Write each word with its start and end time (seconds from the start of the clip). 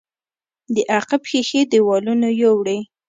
د 0.73 0.75
عقب 0.97 1.21
ښيښې 1.29 1.61
دېوالونو 1.71 2.27
يوړې. 2.41 2.79